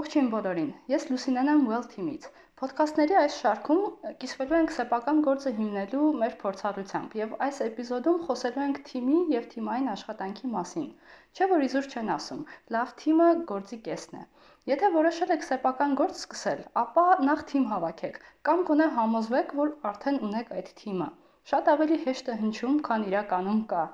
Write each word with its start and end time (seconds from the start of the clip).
Ողջույն 0.00 0.28
բոլորին։ 0.32 0.68
Ես 0.90 1.02
Լուսինեն 1.10 1.48
եմ 1.52 1.64
Well 1.68 1.82
Team-ից։ 1.92 2.26
Ոդքասթների 2.60 3.16
այս 3.22 3.34
շարքում 3.40 3.80
կիսվելու 4.22 4.56
ենք 4.58 4.72
սեփական 4.76 5.18
գործը 5.26 5.52
հիմնելու 5.58 6.06
մեր 6.22 6.36
փորձառությամբ 6.42 7.16
եւ 7.18 7.34
այս 7.46 7.58
էպիզոդում 7.66 8.22
խոսելու 8.28 8.62
ենք 8.64 8.80
թիմի 8.90 9.18
եւ 9.34 9.48
թիմային 9.54 9.90
աշխատանքի 9.94 10.52
մասին։ 10.54 10.88
Չէ՞ 11.36 11.50
որ 11.52 11.66
իզուր 11.68 11.90
չեն 11.92 12.12
ասում, 12.16 12.42
լավ 12.76 12.94
թիմը 13.02 13.28
գործի 13.52 13.80
կեսն 13.90 14.18
է։ 14.20 14.24
Եթե 14.72 14.92
որոշել 14.96 15.34
եք 15.36 15.48
սեփական 15.50 15.96
գործ 16.00 16.20
սկսել, 16.22 16.62
ապա 16.84 17.06
նախ 17.28 17.46
թիմ 17.52 17.66
հավաքեք 17.74 18.20
կամ 18.50 18.64
գոնե 18.70 18.90
համոզվեք, 19.00 19.56
որ 19.64 19.74
արդեն 19.92 20.22
ունեք 20.30 20.54
այդ 20.60 20.72
թիմը։ 20.80 21.10
Շատ 21.52 21.74
ավելի 21.76 22.00
հեշտ 22.08 22.32
է 22.32 22.40
հնչում, 22.44 22.80
քան 22.88 23.10
իրականում 23.12 23.64
կա։ 23.74 23.84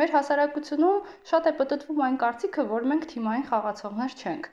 Մեր 0.00 0.12
հասարակությունում 0.12 1.10
շատ 1.30 1.44
է 1.48 1.54
պատտվում 1.58 2.00
այն 2.06 2.20
կարծիքը, 2.22 2.62
որ 2.70 2.86
մենք 2.92 3.04
թիմային 3.14 3.44
խաղացողներ 3.50 4.16
չենք։ 4.22 4.48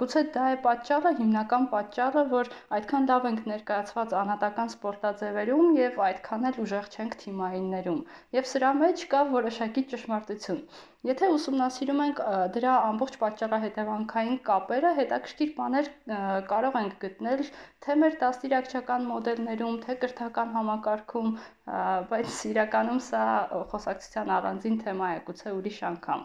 Գուցե 0.00 0.20
դա 0.34 0.48
է 0.54 0.56
պատճառը, 0.64 1.10
հիմնական 1.20 1.64
պատճառը, 1.70 2.22
որ 2.32 2.50
այդքան 2.76 3.06
լավ 3.10 3.24
ենք 3.30 3.40
ներկայացված 3.50 4.12
անհատական 4.20 4.68
սպորտաձևերում 4.74 5.72
եւ 5.78 5.96
այդքան 6.08 6.48
էլ 6.50 6.58
ուժեղ 6.64 6.90
չենք 6.94 7.16
թիմայիններում։ 7.22 8.02
Եվ 8.38 8.50
սրա 8.50 8.70
մեջ 8.82 9.06
կա 9.14 9.22
որոշակի 9.32 9.84
ճշմարտություն։ 9.94 10.60
Եթե 11.04 11.26
ուսումնասիրում 11.36 11.98
ենք 12.04 12.20
դրա 12.54 12.74
ամբողջ 12.90 13.16
պատճառահետևանքային 13.24 14.38
կապերը, 14.46 14.92
հետաքրքիր 15.00 15.50
բաներ 15.58 15.90
կարող 16.52 16.78
ենք 16.80 16.94
գտնել 17.02 17.42
թե 17.84 17.96
մեր 18.04 18.16
դաստիարակչական 18.22 19.04
մոդելներում, 19.10 19.76
թե 19.84 19.98
կրթական 20.04 20.54
համակարգում, 20.54 21.34
բայց 22.12 22.38
իրականում 22.52 22.98
սա 23.08 23.26
խոսակցության 23.74 24.32
առանձին 24.38 24.80
թեմա 24.86 25.12
է, 25.18 25.20
գուցե 25.28 25.52
ուրիշ 25.58 25.78
անգամ։ 25.90 26.24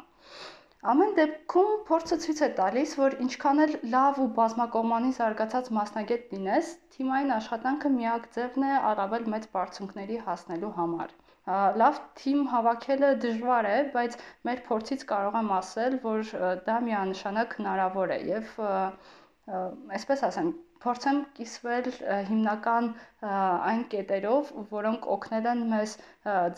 Ամեն 0.94 1.14
դեպքում 1.20 1.72
փորձը 1.88 2.18
ցույց 2.24 2.42
է 2.46 2.50
տալիս, 2.58 2.92
որ 3.00 3.16
ինչքան 3.24 3.64
էլ 3.64 3.74
լավ 3.94 4.20
ու 4.24 4.28
բազմակողմանի 4.38 5.10
զարգացած 5.18 5.70
մասնագետ 5.78 6.30
լինես, 6.36 6.70
թիմային 6.96 7.34
աշխատանքը 7.38 7.92
միակ 7.96 8.28
ձևն 8.36 8.68
է 8.68 8.78
առավել 8.92 9.28
մեծ 9.34 9.48
բարձունքների 9.56 10.20
հասնելու 10.28 10.72
համար։ 10.80 11.16
Լավ 11.82 12.00
թիմ 12.22 12.42
հավաքելը 12.54 13.12
դժվար 13.26 13.68
է, 13.74 13.78
բայց 13.96 14.18
մեր 14.50 14.64
փորձից 14.70 15.06
կարող 15.12 15.38
եմ 15.42 15.54
ասել, 15.60 16.00
որ 16.08 16.34
դա 16.68 16.80
միանշանակ 16.88 17.56
հնարավոր 17.60 18.16
է 18.16 18.20
եւ 18.32 18.52
այսպես 19.50 20.24
ասեմ, 20.28 20.50
փորձեմ 20.84 21.20
կիսվել 21.38 21.88
հիմնական 22.30 22.90
այն 23.32 23.84
կետերով, 23.94 24.52
որոնք 24.74 25.08
օգնել 25.16 25.50
են 25.54 25.64
մեզ 25.74 25.96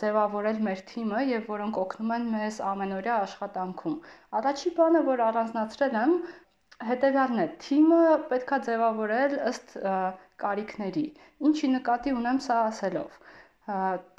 ձևավորել 0.02 0.62
մեր 0.68 0.84
թիմը 0.92 1.24
եւ 1.30 1.50
որոնք 1.54 1.80
օգնում 1.84 2.14
են 2.18 2.28
մեզ 2.36 2.60
ամենօրյա 2.72 3.18
աշխատանքում։ 3.28 3.98
Առաջի 4.42 4.74
բանը, 4.80 5.04
որ 5.10 5.26
առանձնացրել 5.30 5.98
եմ, 6.04 6.16
հետեւյալն 6.92 7.44
է. 7.46 7.48
թիմը 7.66 8.02
պետքա 8.34 8.62
ձևավորել 8.68 9.38
ըստ 9.52 9.76
կարիքների։ 10.46 11.08
Ինչի 11.50 11.74
նկատի 11.78 12.16
ունեմ 12.22 12.40
սա 12.48 12.62
ասելով 12.70 13.20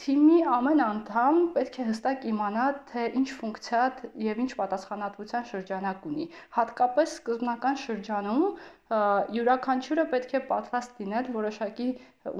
թիմի 0.02 0.38
ամեն 0.56 0.80
անդամ 0.84 1.38
պետք 1.56 1.78
է 1.82 1.86
հստակ 1.88 2.26
իմանա, 2.32 2.66
թե 2.90 3.06
ինչ 3.20 3.26
ֆունկցիա 3.38 3.82
եւ 4.26 4.42
ինչ 4.44 4.50
պատասխանատվության 4.60 5.48
շրջանակ 5.50 6.06
ունի։ 6.10 6.26
Հատկապես 6.58 7.16
սկզբնական 7.18 7.80
շրջանում 7.84 8.46
յուրաքանչյուրը 8.92 10.04
պետք 10.12 10.32
է 10.36 10.40
պատրաստ 10.48 10.98
լինել 11.02 11.28
որոշակի 11.36 11.86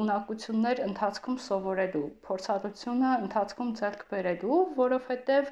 ունակություններ 0.02 0.80
ընթացքում 0.84 1.36
սովորելու, 1.44 2.02
փորձառությունը 2.26 3.12
ընթացքում 3.26 3.70
ձեռք 3.80 4.04
բերելու, 4.12 4.58
որովհետև 4.78 5.48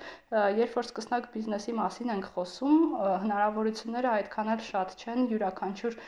երբ 0.61 0.77
որ 0.78 0.89
սկսնակ 0.91 1.28
բիզնեսի 1.34 1.75
մասին 1.81 2.12
ենք 2.15 2.28
խոսում, 2.37 2.77
հնարավորությունները 3.25 4.12
այդքան 4.12 4.53
էլ 4.55 4.65
շատ 4.69 4.95
չեն 5.01 5.27
յուրաքանչյուր 5.33 5.98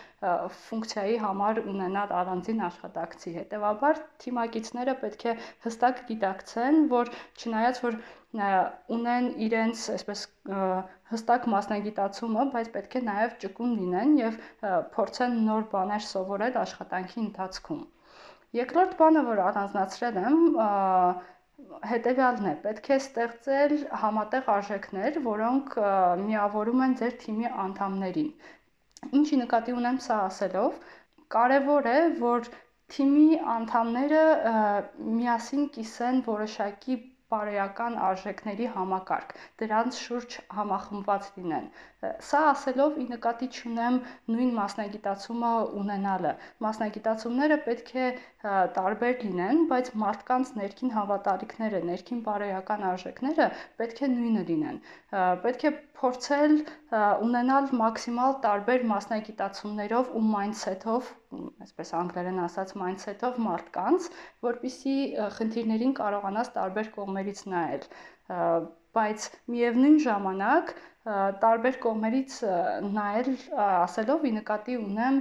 ֆունկցիայի 0.63 1.19
համար 1.27 1.63
ունենալ 1.73 2.17
առանձին 2.23 2.65
աշխատակցի։ 2.69 3.37
Հետևաբար 3.41 4.03
թիմակիցները 4.27 4.97
պետք 5.03 5.29
է 5.33 5.37
հստակ 5.67 6.05
գիտակցեն, 6.13 6.83
որ 6.93 7.15
չնայած 7.43 7.87
որ 7.89 8.03
ունեն 8.33 9.27
իրենց 9.45 9.81
այսպես 9.93 10.21
հստակ 11.13 11.49
մասնագիտացումը, 11.55 12.45
բայց 12.55 12.71
պետք 12.77 12.97
է 12.97 13.03
նաև 13.09 13.35
ճկուն 13.43 13.75
լինեն 13.81 14.15
եւ 14.21 14.39
փորձեն 14.95 15.37
նոր 15.49 15.67
բաներ 15.75 16.07
սովորել 16.07 16.57
աշխատանքի 16.63 17.21
ընթացքում։ 17.23 17.83
Երկրորդ 18.57 18.97
բանը, 19.03 19.25
որ 19.29 19.43
առանձնացրել 19.49 20.17
եմ, 20.23 20.41
հետևյալն 21.93 22.49
է. 22.49 22.55
պետք 22.65 22.89
է 22.89 22.97
ստեղծել 23.03 23.77
համատեղ 24.03 24.51
արժեքներ, 24.57 25.21
որոնք 25.29 25.77
միավորում 26.25 26.83
են 26.87 26.97
ձեր 27.03 27.15
թիմի 27.23 27.53
անդամներին։ 27.67 28.33
Ինչի 29.21 29.39
նկատի 29.43 29.77
ունեմ 29.77 30.03
սա 30.09 30.19
ասելով, 30.33 30.77
կարևոր 31.37 31.89
է, 31.93 32.01
որ 32.25 32.51
թիմի 32.97 33.29
անդամները 33.57 34.25
միասին 35.21 35.65
կիսեն 35.77 36.21
որոշակի 36.29 36.99
բարոյական 37.33 37.99
արժեքների 38.09 38.69
համակարգ, 38.77 39.35
դրանց 39.63 40.01
շուրջ 40.07 40.39
համախմբված 40.59 41.31
լինեն։ 41.37 41.71
Սա 42.03 42.39
ասելով 42.51 42.97
ի 42.99 43.05
նկատի 43.13 43.47
չունեմ 43.57 43.97
նույն 44.35 44.49
մասնագիտացումը 44.57 45.51
ունենալը։ 45.81 46.33
Մասնագիտացումները 46.65 47.59
պետք 47.67 47.93
է 48.05 48.07
տարբեր 48.79 49.15
լինեն, 49.23 49.61
բայց 49.73 49.91
մարդկանց 50.03 50.51
ներքին 50.59 50.93
հավատալիքները, 50.97 51.83
ներքին 51.93 52.25
բարոյական 52.27 52.85
արժեքները 52.91 53.49
պետք 53.83 54.03
է 54.03 54.11
նույնը 54.17 54.45
լինեն։ 54.51 54.83
Պետք 55.47 55.65
է 55.71 55.73
փորձել 56.03 56.59
ունենալ 57.29 57.71
մաքսիմալ 57.85 58.37
տարբեր 58.49 58.87
մասնագիտացումներով 58.91 60.13
ու 60.19 60.27
mindset-ով, 60.33 61.15
այսպես 61.67 61.97
անգլերեն 62.03 62.45
ասած 62.51 62.77
mindset-ով 62.83 63.43
մարդկանց, 63.47 64.13
որpիսի 64.51 64.97
խնդիրներին 65.39 65.99
կարողանաս 66.03 66.55
տարբեր 66.59 66.95
կողմերից 66.99 67.49
նայել 67.55 67.87
բայց 68.97 69.29
միևնույն 69.53 70.01
ժամանակ 70.07 70.75
տարբեր 71.43 71.77
կողմերից 71.83 72.35
նայել 72.97 73.31
ասելով 73.63 74.27
ի 74.29 74.31
նկատի 74.37 74.77
ունեմ 74.81 75.17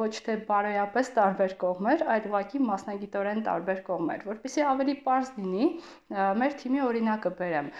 ոչ 0.00 0.10
թե 0.26 0.34
բարոյապես 0.50 1.10
տարբեր 1.18 1.54
կողմեր, 1.62 2.04
այլ 2.14 2.26
ուղղակի 2.28 2.60
մասնագիտորեն 2.66 3.40
տարբեր 3.46 3.80
կողմեր, 3.86 4.26
որpեսզի 4.28 4.66
ավելի 4.72 4.96
པարզ 4.98 5.30
լինի, 5.38 5.68
մեր 6.42 6.58
թիմի 6.64 6.82
օրինակը 6.88 7.32
բերեմ։ 7.40 7.70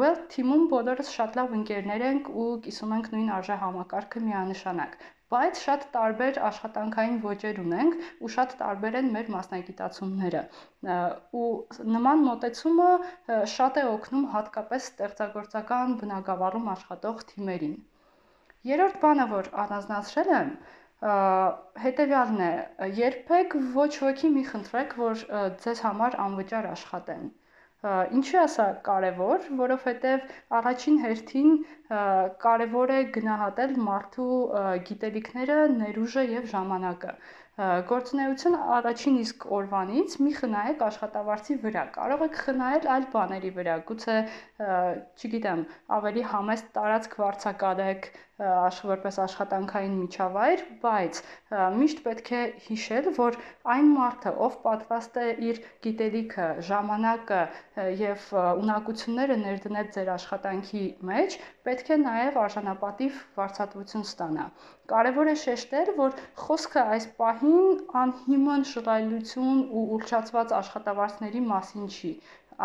Well 0.00 0.16
թիմում 0.36 0.64
բոլորս 0.72 1.12
շատ 1.18 1.36
լավ 1.40 1.58
ընկերներ 1.60 2.06
ենք 2.08 2.32
ու 2.44 2.48
կիսում 2.68 2.96
ենք 3.00 3.12
նույն 3.16 3.34
արժե 3.40 3.60
համակարգը 3.66 4.24
միանշանակ 4.30 4.96
բայց 5.32 5.62
շատ 5.66 5.86
տարբեր 5.96 6.42
աշխատանքային 6.50 7.16
ոճեր 7.24 7.62
ունենք 7.64 8.04
ու 8.20 8.32
շատ 8.36 8.58
տարբեր 8.60 9.00
են 9.02 9.10
մեր 9.16 9.32
մասնագիտացումները 9.38 10.42
ու 11.44 11.48
նման 11.96 12.26
մոտեցումը 12.28 12.90
շատ 13.56 13.82
է 13.84 13.88
օգնում 13.96 14.28
հատկապես 14.36 14.92
ստեղծագործական 14.92 15.98
բնագավառում 16.04 16.70
աշխատող 16.76 17.26
թիմերին 17.32 17.76
Երրորդ 18.68 18.94
բանը, 19.00 19.24
որ 19.30 19.48
առանձնացրել 19.62 20.28
եմ, 20.34 20.50
հետևյալն 21.82 22.38
է. 22.44 22.52
երբեք 22.98 23.56
ոչ 23.74 23.88
ոքի 24.04 24.30
մի 24.36 24.44
խնդրեք, 24.50 24.94
որ 25.00 25.24
ձեզ 25.64 25.82
համար 25.86 26.16
անվճար 26.26 26.68
աշխատեն։ 26.70 27.26
Ինչու 27.84 28.38
է 28.40 28.44
սա 28.54 28.66
կարևոր, 28.86 29.48
որովհետև 29.60 30.28
առաջին 30.58 31.00
հերթին 31.04 31.50
կարևոր 32.44 32.92
է 32.94 33.00
գնահատել 33.16 33.74
մարդու 33.88 34.36
գիտելիքները, 34.88 35.58
ներուժը 35.80 36.24
եւ 36.30 36.46
ժամանակը 36.54 37.12
գործունեություն 37.62 38.56
առաջին 38.76 39.18
իսկ 39.22 39.44
օրվանից 39.56 40.16
մի 40.26 40.32
խնայեք 40.38 40.80
աշխատավարձի 40.88 41.56
վրա։ 41.62 41.84
Կարող 41.94 42.24
եք 42.26 42.38
խնայել 42.46 42.88
այլ 42.94 43.06
բաների 43.14 43.50
վրա, 43.58 43.76
գուցե, 43.90 44.16
չգիտեմ, 45.22 45.62
ավելի 45.98 46.24
համեստ 46.34 46.72
տարածք 46.78 47.14
վարձակալեք, 47.22 48.08
որպես 48.34 49.18
աշխատանքային 49.22 49.92
միջավայր, 49.94 50.62
բայց 50.82 51.18
միշտ 51.78 52.00
պետք 52.06 52.30
է 52.34 52.40
հիշել, 52.64 53.08
որ 53.18 53.36
այն 53.74 53.90
մարդը, 53.94 54.32
ով 54.46 54.56
պատրաստ 54.64 55.18
է 55.22 55.26
իր 55.50 55.60
գիտելիքը, 55.86 56.48
ժամանակը 56.68 57.42
եւ 58.02 58.26
ունակությունները 58.64 59.36
ներդնել 59.44 59.92
ձեր 59.94 60.10
աշխատանքի 60.16 60.84
մեջ, 61.14 61.38
պետք 61.68 61.94
է 61.94 62.00
նաեւ 62.02 62.40
արժանապատիվ 62.42 63.22
վարձատրություն 63.38 64.06
ստանա։ 64.10 64.48
Կարևոր 64.90 65.30
է 65.30 65.36
շեշտել, 65.44 65.94
որ 66.02 66.18
խոսքը 66.42 66.82
այս 66.94 67.06
պահին 67.22 67.43
անհիմն 68.04 68.64
շռայլություն 68.70 69.60
ու 69.80 69.84
ուռճացված 69.96 70.54
աշխատավարձների 70.58 71.42
մասին 71.50 71.90
չի 71.96 72.12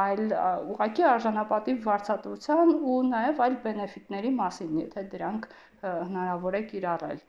այլ 0.04 0.34
ուղղակի 0.74 1.06
արժանապատիվ 1.12 1.80
վարձատրության 1.86 2.74
ու 2.94 2.98
նաև 3.12 3.40
այլ 3.46 3.56
բենեֆիտների 3.64 4.32
մասին, 4.40 4.76
եթե 4.84 5.04
դրանք 5.14 5.48
հնարավոր 5.84 6.58
է 6.60 6.64
կիրառել։ 6.74 7.24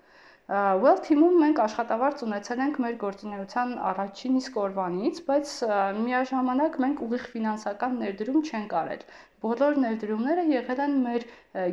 Well 0.82 1.00
Team-ում 1.06 1.36
մենք 1.40 1.58
աշխատավարձ 1.64 2.22
ունեցել 2.26 2.62
ենք 2.64 2.78
մեր 2.84 2.94
գործունեության 3.02 3.74
առաջին 3.90 4.38
իսկ 4.40 4.56
օրվանից, 4.62 5.20
բայց 5.28 5.52
միաժամանակ 6.00 6.78
մենք 6.84 7.02
ուղիղ 7.06 7.26
ֆինանսական 7.34 7.98
ներդրում 8.04 8.40
չենք 8.50 8.74
արել։ 8.80 9.04
Բոլոր 9.46 9.78
ներդրումները 9.86 10.46
եղել 10.52 10.82
են 10.86 10.96
մեր 11.06 11.28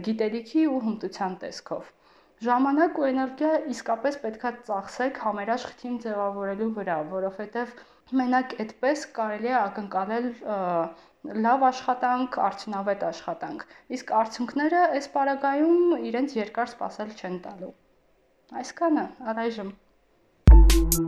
գիտելիքի 0.10 0.68
ու 0.76 0.82
հմտության 0.86 1.40
տեսքով։ 1.46 1.90
Ժամանակ 2.46 2.98
ու 3.02 3.06
էներգիա 3.08 3.52
իսկապես 3.74 4.18
պետքա 4.24 4.50
ծախսեք 4.68 5.16
համերաշխ 5.24 5.72
թիմ 5.80 5.96
ձևավորելու 6.04 6.68
վրա, 6.76 6.98
որովհետև 7.14 7.72
մենակ 8.20 8.54
այդպես 8.66 9.06
կարելի 9.16 9.52
է 9.54 9.56
ակնկալել 9.62 10.30
լավ 11.48 11.66
աշխատանք, 11.72 12.40
արդյունավետ 12.50 13.08
աշխատանք։ 13.10 13.66
Իսկ 13.98 14.16
արդյունքները 14.22 14.86
այս 15.00 15.12
պարագայում 15.18 16.08
իրենց 16.12 16.40
երկար 16.44 16.74
սպասել 16.76 17.18
չեն 17.18 17.44
տալու։ 17.50 17.74
Այսքանը 18.62 19.10
առայժմ։ 19.34 19.76
Thank 20.48 21.00
you 21.02 21.07